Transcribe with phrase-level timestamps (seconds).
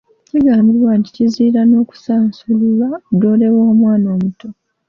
[0.27, 4.47] Kigambibwa nti kizira n'okusansulula ddole w'omwana omuto.